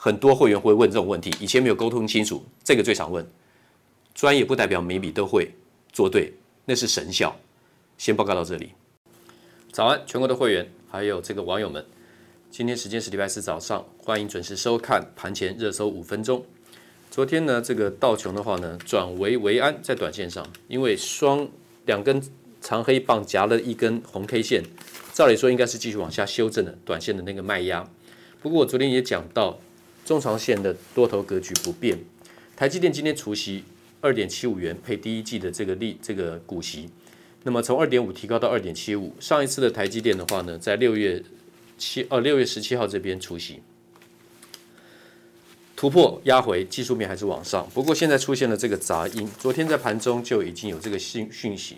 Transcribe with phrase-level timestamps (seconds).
[0.00, 3.26] 很多会员会问这种问题，以前没有沟通清楚，这个最常问。
[4.14, 5.50] 专业不代表每笔都会
[5.92, 6.32] 做对，
[6.66, 7.34] 那是神效。
[7.96, 8.70] 先报告到这里。
[9.72, 10.70] 早安，全国的会员。
[10.88, 11.84] 还有这个网友们，
[12.48, 16.46] 今天时间是礼拜四早上，欢迎准时收看盘前热搜五分钟。
[17.10, 21.48] 昨天呢，这个道琼的话呢，转危为安，在短线上，因为双
[21.86, 22.22] 两根
[22.60, 24.62] 长黑棒夹了一根红 K 线，
[25.12, 27.84] 照理说应该是继续往下修正的，短线的那个卖压。
[28.40, 29.58] 不过我昨天也讲到，
[30.08, 31.98] 中长线的多头格局不变。
[32.56, 33.62] 台积电今天除息
[34.00, 36.88] 二点七五元，配第一季的这个利这个股息。
[37.42, 41.22] 那么从二点五提高到二点七五，上一次的台积电的话呢，在六月
[41.76, 43.60] 七哦六月十七号这边除息，
[45.76, 47.68] 突破压回，技术面还是往上。
[47.74, 51.76] 不过现在出现了这个杂音，昨天在盘中就已经有这个讯讯息，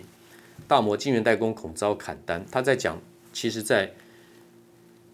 [0.69, 2.45] 大摩晶圆代工恐遭砍单。
[2.49, 2.97] 他在讲，
[3.33, 3.91] 其实在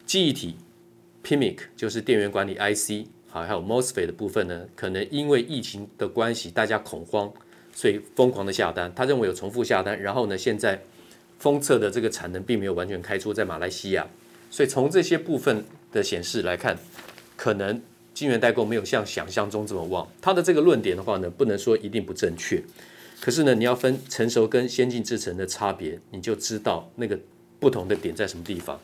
[0.06, 0.56] 记忆体
[1.28, 7.30] PMIC 就是电源管理 IC 好，还有 MOSFET 的部分呢，可能因为疫情的关系，大家恐慌。
[7.74, 10.82] 所以疯狂的下单，他认为有重复下单，然后呢，现在
[11.38, 14.08] 封测的这个产能并没有完全开出在马来西亚，
[14.50, 16.78] 所以从这些部分的显示来看，
[17.36, 17.80] 可能
[18.14, 20.08] 晶圆代工没有像想象中这么旺。
[20.22, 22.64] 他的这个论点的话呢，不能说一定不正确，
[23.20, 27.20] 可是呢，你要分成熟跟先进制程的差别，你就知道那个
[27.60, 28.80] 不同的点在什么地方。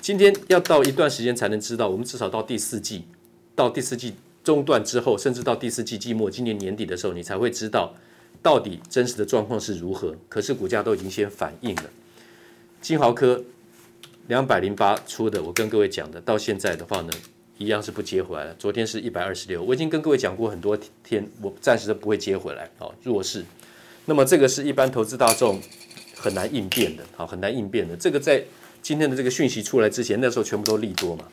[0.00, 3.04] 今天要到一段时间才能知道，我们至少到第四季，
[3.54, 7.94] 到第四季中段之后，甚至到第四季季末，今年年底的时候，你才会知道。
[8.42, 10.16] 到底真实的状况是如何？
[10.26, 11.82] 可是股价都已经先反映了。
[12.80, 13.44] 金豪科
[14.28, 17.12] 两百零八出的，我跟各位讲的，到现在的话呢，
[17.58, 18.54] 一样是不接回来了。
[18.58, 22.70] 昨天是一百二十六，我已经跟各位讲过很多天，我暂时都不会接回来。
[22.78, 23.44] 好，弱势。
[24.06, 25.60] 那么这个是一般投资大众
[26.16, 27.94] 很难应变的，好，很难应变的。
[27.94, 28.42] 这个在
[28.82, 31.28] 今天的这个讯息出来之前，那时候全部都利多嘛。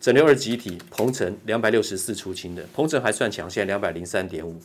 [0.00, 4.60] 整流二极体，鹏程两百六十四出清的，鹏程还算强，现在两百零三点五。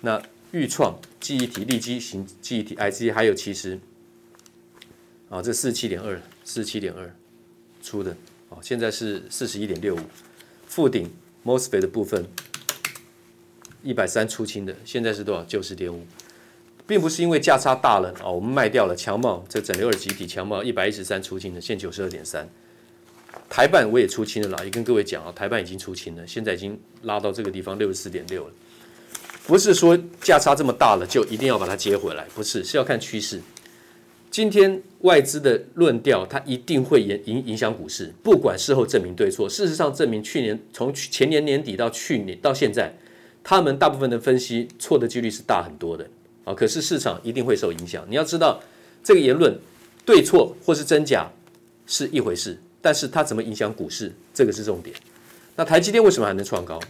[0.00, 0.20] 那
[0.52, 3.78] 钰创记忆体、利基型记忆体 IC，还有其实
[5.28, 7.14] 啊，这四十七点二，四十七点二
[7.82, 8.16] 出的
[8.48, 10.00] 哦，现在是四十一点六五。
[10.66, 11.10] 富鼎
[11.44, 12.26] MOSFET 的部分
[13.82, 15.44] 一百三出清的，现在是多少？
[15.44, 16.06] 九十点五。
[16.90, 22.48] 并不是因为价差大了哦，我们卖掉了强茂，这整流二极体强茂一百一十三出清的，现九十二点三。
[23.48, 28.52] 台半我也出清了啦，也跟各位讲啊，台半已经出清了，现在已经拉到这个地方六十四点六了。
[29.46, 33.40] 不是说价差这么大了就一定要把它接回来，不是，是要看趋势。
[34.28, 39.48] 今天外资的论调，它一定会影影影响股市，不管事后证明对错。
[39.48, 42.92] 事实上证明，去年从前年年底到去年到现在，
[43.44, 46.10] 他们大部分的分析错的几率是大很多的。
[46.54, 48.04] 可是市场一定会受影响。
[48.08, 48.60] 你要知道，
[49.02, 49.58] 这个言论
[50.04, 51.30] 对错或是真假
[51.86, 54.94] 是一回事，但是它怎么影响股市，这个是重点。
[55.56, 56.80] 那台积电为什么还能创高？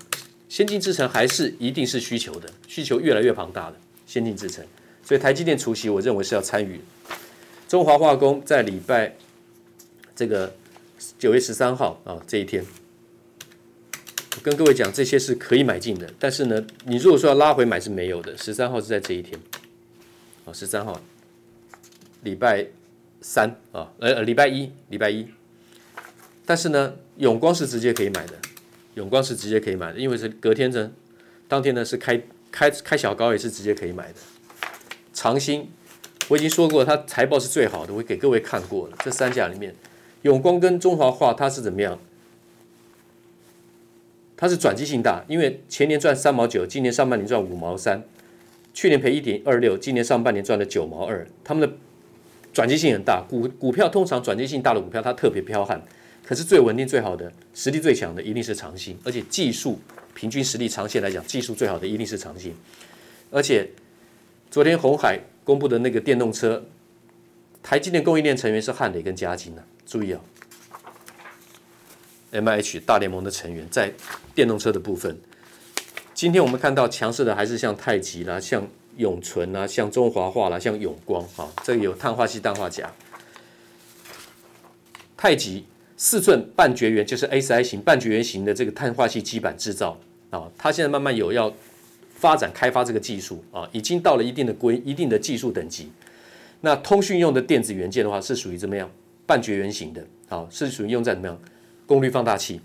[0.49, 3.77] 先进制程还是一定是需求的，需求越来越庞大了。
[4.07, 4.65] 先进制程，
[5.05, 6.81] 所以台积电除息，我认为是要参与。
[7.69, 9.15] 中华化工在礼拜
[10.17, 10.53] 这个
[11.19, 12.65] 九月十三号啊这一天。
[14.37, 18.37] 我跟各位讲，这些是可以买进的，但是呢，你如果说要拉回买是没有的。
[18.39, 19.39] 十三号是在这一天，
[20.51, 21.01] 哦，十三号，
[22.25, 22.67] 礼拜
[23.21, 25.29] 三啊，呃呃，礼拜一，礼拜一。
[26.45, 28.35] 但是呢，永光是直接可以买的，
[28.95, 30.91] 永光是直接可以买的，因为是隔天呢，
[31.47, 32.21] 当天呢是开
[32.51, 34.19] 开开小高也是直接可以买的。
[35.13, 35.71] 长兴，
[36.27, 38.97] 我已经说过，它财报是最好的，我给各位看过了。
[39.05, 39.73] 这三家里面，
[40.23, 41.97] 永光跟中华化它是怎么样？
[44.37, 48.03] 它是转机性大，因为前年赚三毛九，今年上半年赚五毛三，
[48.81, 51.29] 去年赔一点二六，今年上半年赚了九毛二。
[51.45, 51.77] 他们的
[52.51, 55.79] 转机性很大，股股票通常转机性大的股票它特别彪悍，
[56.25, 59.79] 可是最稳定、最好的、实力最强的一定是长兴，而且技术
[60.15, 62.55] 平均实力长线来讲，技术最好的一定是长兴。
[63.31, 63.69] 而且
[64.51, 66.65] 昨天鸿海公布的那个电动车，
[67.63, 70.21] 台积电供应链成员是汉磊跟嘉晶啊，注意啊。
[72.31, 73.93] M H 大联盟的成员在
[74.35, 75.21] 电动车的部分，
[76.21, 78.63] 今天我们看到强势的还是像太极啦、像
[78.99, 82.87] 永存啦、像中华化啦、像永光啊，这个有碳化矽、氮化镓。
[85.17, 85.65] 太极
[85.97, 91.51] 四寸半绝缘就是 A 3型半绝缘型的这个碳化矽基板制造啊，它现在慢慢有要
[92.15, 95.91] 发展开发这个技术啊，已经到了一定的规一定的技术等级。
[96.61, 98.91] 那通讯用的电子元件的话，是属于怎么样
[99.25, 101.41] 半绝缘型的啊，是属于用在怎么样？
[101.87, 102.61] 功率放大器，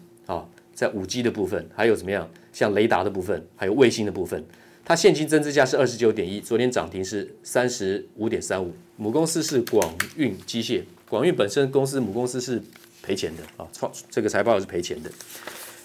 [0.76, 2.30] 在五 G 的部分，还有怎么样？
[2.54, 4.46] 像雷达的部分，还有卫星的部分，
[4.84, 8.74] 它现金增资价是二十九点一，昨天涨停是三十五点三五。
[8.98, 12.62] 母公司是广运机械，广运本身公司母公司是
[13.02, 15.10] 赔钱的啊，创这个财报是赔钱的。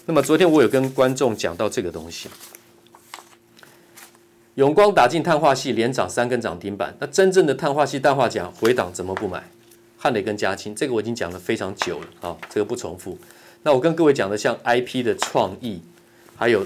[0.05, 2.29] 那么昨天我有跟观众讲到这个东西，
[4.55, 9.43] 永光打进碳化系连涨三根涨停板，那真正的碳化系氮化钾回档怎么不买？
[9.97, 13.17] 汉磊跟嘉晶，这个我已经讲了非常久了啊，这个不重复。
[13.63, 15.79] 那我跟各位讲的像 IP 的创意，
[16.35, 16.65] 还有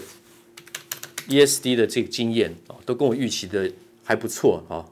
[1.27, 3.71] ESD 的这个经验啊，都跟我预期的
[4.03, 4.85] 还不错啊，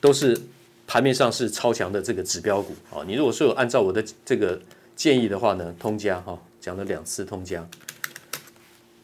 [0.00, 0.40] 都是
[0.86, 3.02] 盘面上是超强的这个指标股啊。
[3.06, 4.60] 你如果说有按照我的这个
[4.94, 7.66] 建议的话呢，通家哈，讲了两次通家，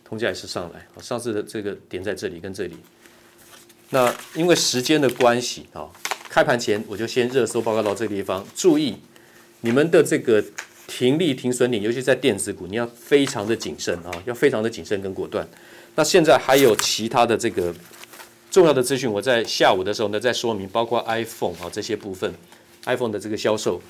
[0.04, 2.76] 通家也是上来，上次的这个点在这里跟这里。
[3.90, 5.88] 那因为时间的关系啊。
[6.32, 8.94] 开盘前我就先热搜报告到这个地方，注意
[9.62, 10.40] 你们的这个
[10.90, 15.48] 停利停损点，尤其在电子股，你要非常的谨慎啊，要非常的谨慎跟果断。
[15.94, 17.72] 那现在还有其他的这个
[18.50, 22.34] 重要的资讯，我在下午的时候呢再说明，包括 iPhone 啊这些部分
[22.86, 23.80] ，iPhone 的这个销售，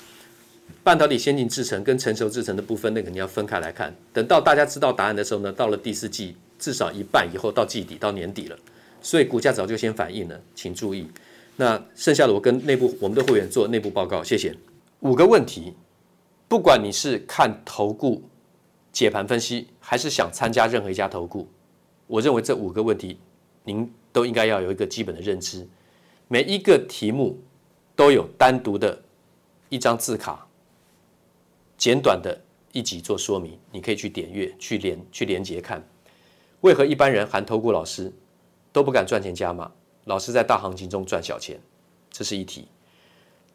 [0.83, 3.91] 半导体先进制程跟成熟制程的部分，那个你要分开来看。
[4.13, 8.55] 等到大家知道答案的时候呢，到了第四季至少一半以后到季底到年底了，
[9.01, 11.07] 所以股价早就先反应了，请注意。
[11.57, 14.55] 那剩下的我跟内部我们的会员做内部报告，谢谢。
[15.01, 15.73] 五个问题，
[16.51, 18.21] 不管你是看投顾
[18.91, 21.47] 解盘分析，还是想参加任何一家投顾，
[22.07, 23.17] 我认为这五个问题
[23.63, 25.65] 您都应该要有一个基本的认知。
[26.27, 27.39] 每一个题目
[27.95, 29.01] 都有单独的
[29.69, 30.45] 一张字卡，
[31.77, 32.37] 简短的
[32.73, 35.81] 一集做说明，你可以去点阅去连去连接看。
[36.59, 38.11] 为何一般人含投顾老师
[38.73, 39.71] 都不敢赚钱加码？
[40.03, 41.57] 老师在大行情中赚小钱，
[42.09, 42.67] 这是一题。